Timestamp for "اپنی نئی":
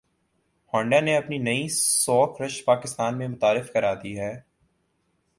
1.17-1.67